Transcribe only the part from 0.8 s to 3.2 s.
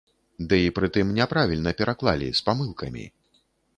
тым няправільна пераклалі, з памылкамі.